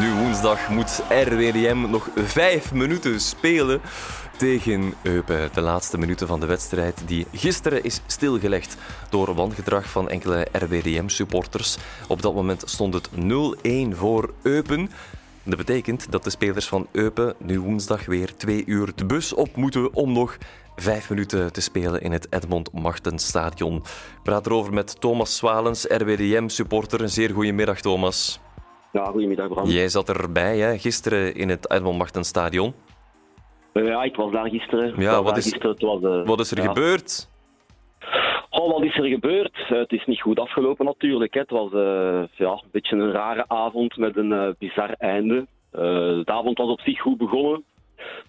[0.00, 3.80] Nu woensdag moet RWDM nog vijf minuten spelen
[4.36, 5.50] tegen Eupen.
[5.52, 8.76] De laatste minuten van de wedstrijd die gisteren is stilgelegd
[9.10, 11.76] door wangedrag van enkele RWDM-supporters.
[12.08, 13.08] Op dat moment stond het
[13.92, 14.90] 0-1 voor Eupen.
[15.42, 19.56] Dat betekent dat de spelers van Eupen nu woensdag weer twee uur de bus op
[19.56, 20.36] moeten om nog
[20.76, 23.76] vijf minuten te spelen in het Edmond Machtenstadion.
[23.76, 27.00] Ik praat erover met Thomas Swalens, RWDM-supporter.
[27.00, 28.40] Een zeer goede middag, Thomas.
[28.92, 29.66] Ja, goedemiddag Bram.
[29.66, 32.74] Jij zat erbij hè, gisteren in het Edmond Machtenstadion.
[33.72, 35.00] Uh, ja, ik was daar gisteren.
[35.00, 35.70] Ja, wat daar is, gisteren.
[35.70, 36.68] Het was, uh, wat is er ja.
[36.68, 37.28] gebeurd?
[38.50, 39.58] Oh, wat is er gebeurd?
[39.58, 41.34] Uh, het is niet goed afgelopen natuurlijk.
[41.34, 41.40] Hè.
[41.40, 41.70] Het was
[42.32, 45.46] ja, een beetje een rare avond met een bizar einde.
[45.70, 47.64] de avond was op zich goed begonnen.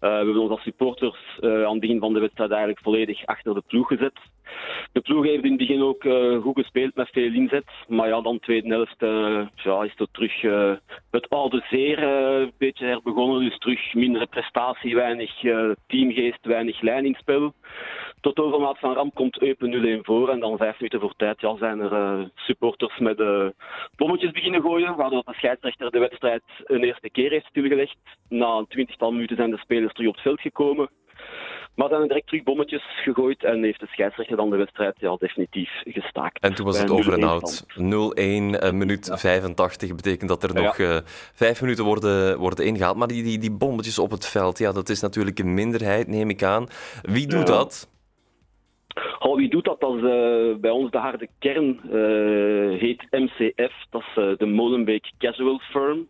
[0.00, 3.62] We hebben ons als supporters aan het begin van de wedstrijd eigenlijk volledig achter de
[3.66, 4.20] ploeg gezet.
[4.92, 7.70] De ploeg heeft in het begin ook uh, goed gespeeld met veel inzet.
[7.88, 8.96] Maar ja, dan tweede helft
[9.54, 10.40] ja, is het terug
[11.10, 13.40] het oude zeer een beetje herbegonnen.
[13.40, 15.32] Dus terug mindere prestatie, weinig
[15.86, 17.52] teamgeest, weinig lijn in spel.
[18.20, 20.28] Tot overmaat van ramp komt Eupen 0-1 voor.
[20.28, 23.22] En dan vijf minuten voor tijd ja, zijn er supporters met
[23.96, 24.96] bommetjes beginnen gooien.
[24.96, 27.96] Waardoor de scheidsrechter de wedstrijd een eerste keer heeft stilgelegd.
[28.28, 30.90] Na een twintigtal minuten zijn de spelers terug op het veld gekomen.
[31.78, 35.70] Maar dan direct terug bommetjes gegooid en heeft de scheidsrechter dan de wedstrijd ja, definitief
[35.84, 36.42] gestaakt.
[36.42, 37.64] En toen was het over en out.
[37.76, 39.18] 0-1, uh, minuut ja.
[39.18, 40.96] 85 betekent dat er nog uh,
[41.34, 42.96] vijf minuten worden, worden ingehaald.
[42.96, 46.30] Maar die, die, die bommetjes op het veld, ja, dat is natuurlijk een minderheid, neem
[46.30, 46.66] ik aan.
[47.02, 47.88] Wie doet dat?
[49.18, 49.80] Oh, wie doet dat?
[49.80, 53.74] Dat is uh, bij ons de harde kern, uh, heet MCF.
[53.90, 56.06] Dat is uh, de Molenbeek Casual Firm.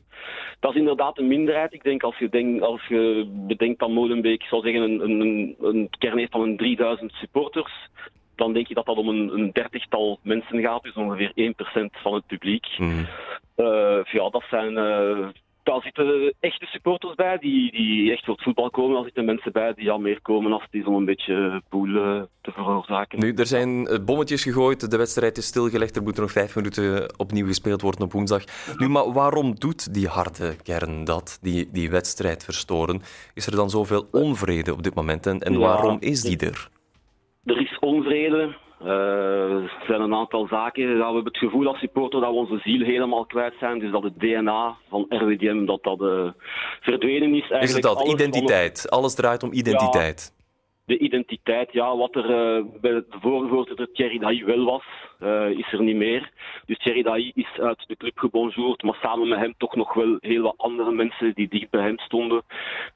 [0.60, 1.72] Dat is inderdaad een minderheid.
[1.72, 5.88] Ik denk als je, denk, als je bedenkt dat Molenbeek, zou zeggen, een, een, een
[5.98, 7.88] kern heeft van een 3000 supporters,
[8.36, 12.14] dan denk je dat dat om een, een dertigtal mensen gaat, dus ongeveer 1% van
[12.14, 12.66] het publiek.
[12.78, 13.06] Mm.
[14.04, 14.74] ja, dat zijn
[15.68, 18.94] daar zitten echte supporters bij die, die echt voor het voetbal komen.
[18.94, 22.22] Daar zitten mensen bij die al meer komen als die om een beetje poel uh,
[22.40, 23.18] te veroorzaken.
[23.18, 27.46] Nu, er zijn bommetjes gegooid, de wedstrijd is stilgelegd, er moeten nog vijf minuten opnieuw
[27.46, 28.42] gespeeld worden op woensdag.
[28.76, 33.02] Nu, maar waarom doet die harde kern dat, die, die wedstrijd verstoren?
[33.34, 36.68] Is er dan zoveel onvrede op dit moment en, en waarom is die er?
[37.88, 38.56] Onvrede.
[38.82, 40.82] Uh, er zijn een aantal zaken.
[40.82, 43.78] Ja, we hebben het gevoel als supporter dat we onze ziel helemaal kwijt zijn.
[43.78, 46.30] Dus dat het DNA van RWDM dat dat uh,
[46.80, 47.50] verdwenen is.
[47.50, 48.08] Eigenlijk is het dat?
[48.08, 48.76] Identiteit.
[48.76, 48.90] Alles...
[48.90, 50.32] alles draait om identiteit.
[50.32, 50.37] Ja,
[50.88, 54.84] de identiteit, ja, wat er uh, bij de vorige voorzitter Thierry Dailly wel was,
[55.20, 56.30] uh, is er niet meer.
[56.66, 60.16] Dus Thierry Dailly is uit de club gebonjourd, maar samen met hem toch nog wel
[60.20, 62.42] heel wat andere mensen die dicht bij hem stonden.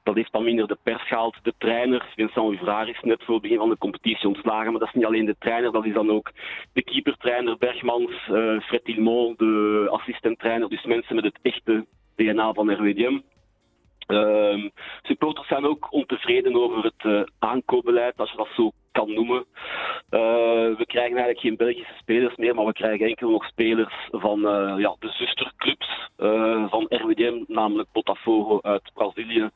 [0.03, 1.35] Dat heeft dan minder de pers gehaald.
[1.43, 4.89] De trainer, Vincent Uvraar, is net voor het begin van de competitie ontslagen, maar dat
[4.89, 6.31] is niet alleen de trainer, dat is dan ook
[6.73, 12.71] de keepertrainer Bergmans, uh, Fred Tilmont, de assistent-trainer, dus mensen met het echte DNA van
[12.71, 13.19] RWDM.
[14.07, 14.69] Uh,
[15.01, 19.45] supporters zijn ook ontevreden over het uh, aankoopbeleid, als je dat zo kan noemen.
[20.09, 20.19] Uh,
[20.77, 24.73] we krijgen eigenlijk geen Belgische spelers meer, maar we krijgen enkel nog spelers van uh,
[24.77, 26.11] ja, de zusterclubs
[26.69, 29.49] van RWDM, namelijk Botafogo uit Brazilië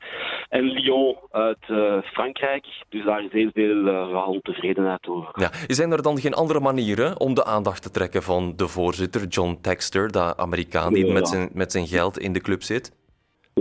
[0.49, 1.65] en Lyon uit
[2.05, 2.65] Frankrijk.
[2.89, 5.29] Dus daar is heel veel ontevredenheid over.
[5.33, 5.49] Ja.
[5.67, 9.57] Zijn er dan geen andere manieren om de aandacht te trekken van de voorzitter, John
[9.61, 11.13] Texter, de Amerikaan die ja.
[11.13, 12.96] met, zijn, met zijn geld in de club zit?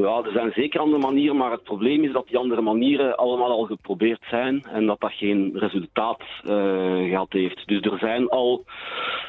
[0.02, 3.50] Ja, er zijn zeker andere manieren, maar het probleem is dat die andere manieren allemaal
[3.50, 6.52] al geprobeerd zijn en dat dat geen resultaat uh,
[7.08, 7.66] gehad heeft.
[7.66, 8.64] Dus er zijn al,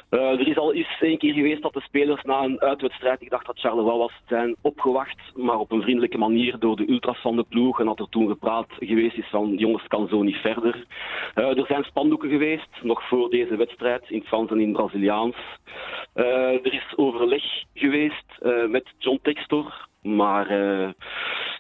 [0.09, 3.29] uh, er is al eens één keer geweest dat de spelers na een uitwedstrijd, ik
[3.29, 7.35] dacht dat Charleroi was, zijn opgewacht, maar op een vriendelijke manier door de ultras van
[7.35, 10.85] de ploeg en dat er toen gepraat geweest is van jongens kan zo niet verder.
[11.35, 14.77] Uh, er zijn spandoeken geweest, nog voor deze wedstrijd, in het Frans en in het
[14.77, 15.35] Braziliaans.
[16.13, 18.25] er is overleg geweest
[18.67, 20.89] met John Textor, maar uh,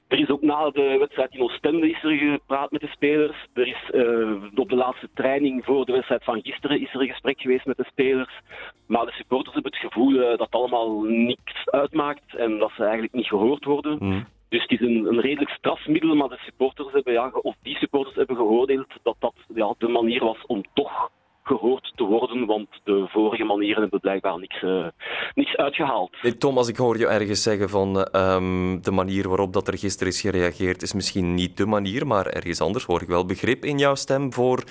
[0.07, 3.45] er is ook na de wedstrijd in Oostende is er gepraat met de spelers.
[3.53, 7.07] Er is uh, op de laatste training voor de wedstrijd van gisteren is er een
[7.07, 8.39] gesprek geweest met de spelers.
[8.85, 13.13] Maar de supporters hebben het gevoel uh, dat allemaal niks uitmaakt en dat ze eigenlijk
[13.13, 13.97] niet gehoord worden.
[13.99, 14.25] Mm.
[14.49, 18.15] Dus het is een, een, redelijk strafmiddel, maar de supporters hebben, ja, of die supporters
[18.15, 21.09] hebben geoordeeld dat dat ja, de manier was om toch
[21.47, 24.87] gehoord te worden, want de vorige manieren hebben blijkbaar niks, uh,
[25.33, 26.09] niks uitgehaald.
[26.21, 30.13] Hey, Thomas, ik hoor je ergens zeggen van um, de manier waarop dat er gisteren
[30.13, 33.77] is gereageerd is misschien niet de manier, maar ergens anders hoor ik wel begrip in
[33.77, 34.63] jouw stem voor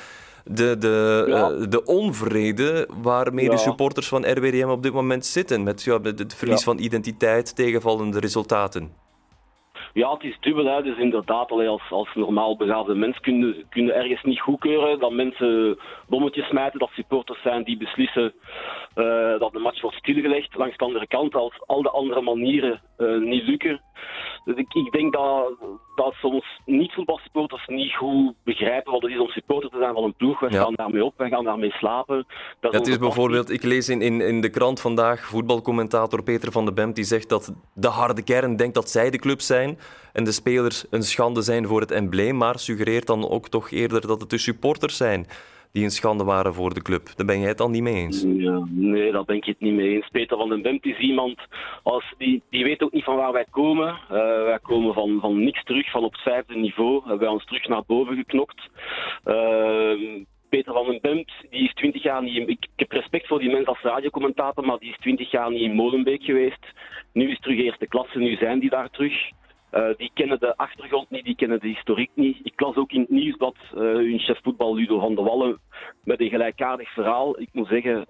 [0.44, 1.50] de, de, ja.
[1.50, 3.50] uh, de onvrede waarmee ja.
[3.50, 6.64] de supporters van RWDM op dit moment zitten met ja, het verlies ja.
[6.64, 9.05] van identiteit, tegenvallende resultaten.
[9.96, 10.82] Ja, het is dubbel.
[10.82, 15.78] Dus inderdaad, als, als normaal begaafde mens kunnen kun ergens niet goedkeuren dat mensen
[16.08, 18.32] bommetjes smijten, dat supporters zijn die beslissen
[18.96, 20.56] uh, dat de match wordt stilgelegd.
[20.56, 23.80] Langs de andere kant, als al de andere manieren uh, niet lukken.
[24.46, 25.54] Dus ik, ik denk dat,
[25.94, 30.14] dat soms niet-voetbalsupporters niet goed begrijpen wat het is om supporter te zijn van een
[30.14, 30.40] ploeg.
[30.40, 32.26] Wij gaan daarmee op, wij gaan daarmee slapen.
[32.60, 36.64] Dat is, is bijvoorbeeld, ik lees in, in, in de krant vandaag, voetbalcommentator Peter van
[36.64, 39.78] de Bemt, die zegt dat de harde kern denkt dat zij de club zijn
[40.12, 44.06] en de spelers een schande zijn voor het embleem, maar suggereert dan ook toch eerder
[44.06, 45.26] dat het de supporters zijn
[45.76, 47.16] die een schande waren voor de club.
[47.16, 48.24] Daar ben jij het dan niet mee eens?
[48.26, 50.08] Ja, nee, daar ben ik het niet mee eens.
[50.08, 51.40] Peter van den Bemt is iemand,
[51.82, 53.88] als, die, die weet ook niet van waar wij komen.
[53.88, 57.02] Uh, wij komen van, van niks terug, van op het vijfde niveau.
[57.02, 58.68] We hebben ons terug naar boven geknokt.
[59.24, 63.50] Uh, Peter van den Bemt, die is 20 jaar niet ik heb respect voor die
[63.50, 66.66] mensen als radiocommentator, maar die is 20 jaar niet in Molenbeek geweest.
[67.12, 69.14] Nu is terug eerste klasse, nu zijn die daar terug.
[69.76, 72.38] Uh, die kennen de achtergrond niet, die kennen de historiek niet.
[72.42, 75.58] Ik las ook in het nieuwsblad uh, hun chef voetbal Ludo van de Wallen
[76.04, 77.40] met een gelijkaardig verhaal.
[77.40, 78.04] Ik moet zeggen,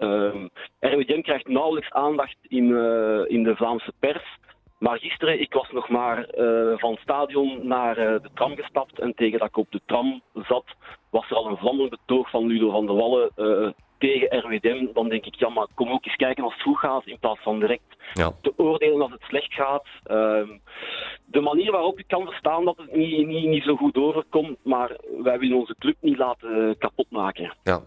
[0.79, 4.37] RWDM krijgt nauwelijks aandacht in, uh, in de Vlaamse pers.
[4.77, 8.99] Maar gisteren, ik was nog maar uh, van het stadion naar uh, de tram gestapt
[8.99, 10.65] en tegen dat ik op de tram zat,
[11.09, 14.87] was er al een vlammend betoog van Ludo van de Wallen uh, tegen RWDM.
[14.93, 17.41] Dan denk ik, ja, maar kom ook eens kijken als het goed gaat, in plaats
[17.41, 18.31] van direct ja.
[18.41, 19.85] te oordelen als het slecht gaat.
[21.29, 24.97] De manier waarop ik kan verstaan dat het niet, niet, niet zo goed overkomt, maar
[25.23, 27.53] wij willen onze club niet laten kapotmaken.
[27.63, 27.81] Ja.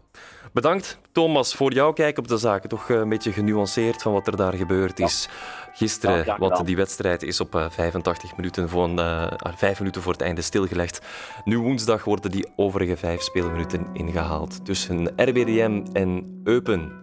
[0.53, 2.69] Bedankt, Thomas, voor jouw kijk op de zaken.
[2.69, 5.29] Toch een beetje genuanceerd van wat er daar gebeurd is.
[5.73, 9.27] Gisteren, ja, want die wedstrijd is op 85 minuten voor, uh,
[9.57, 11.07] 5 minuten voor het einde stilgelegd.
[11.45, 17.01] Nu woensdag worden die overige vijf speelminuten ingehaald tussen RBDM en Eupen.